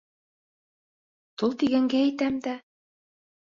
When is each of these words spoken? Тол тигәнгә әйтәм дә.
Тол 1.43 1.53
тигәнгә 1.65 2.01
әйтәм 2.09 2.43
дә. 2.49 2.57